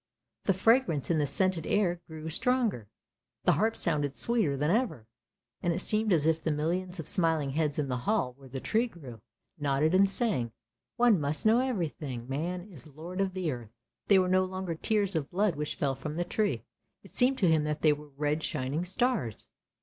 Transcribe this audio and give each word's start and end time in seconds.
The 0.45 0.55
fragrance 0.55 1.11
in 1.11 1.19
the 1.19 1.27
scented 1.27 1.67
air 1.67 1.89
around 1.91 2.01
grew 2.07 2.29
stronger, 2.31 2.87
the 3.43 3.51
harps 3.51 3.81
sounded 3.81 4.17
sweeter 4.17 4.57
than 4.57 4.71
ever, 4.71 5.05
and 5.61 5.73
it 5.73 5.79
seemed 5.81 6.11
as 6.11 6.25
if 6.25 6.41
the 6.41 6.49
millions 6.49 6.99
of 6.99 7.07
smiling 7.07 7.51
heads 7.51 7.77
in 7.77 7.87
the 7.87 7.97
hall 7.97 8.33
where 8.35 8.49
the 8.49 8.59
Tree 8.59 8.87
grew, 8.87 9.21
nodded 9.59 9.93
and 9.93 10.09
sang," 10.09 10.53
One 10.97 11.21
must 11.21 11.45
know 11.45 11.59
everything. 11.59 12.27
Man 12.27 12.61
is 12.71 12.87
lord 12.95 13.21
of 13.21 13.33
the 13.33 13.51
earth." 13.51 13.69
They 14.07 14.17
were 14.17 14.27
no 14.27 14.43
longer 14.43 14.73
tears 14.73 15.15
of 15.15 15.29
blood 15.29 15.55
which 15.55 15.75
fell 15.75 15.93
from 15.93 16.15
the 16.15 16.25
Tree, 16.25 16.63
it 17.03 17.11
seemed 17.11 17.37
to 17.37 17.47
him 17.47 17.63
that 17.65 17.83
they 17.83 17.93
were 17.93 18.09
red 18.17 18.41
shining 18.41 18.83
stars. 18.85 19.49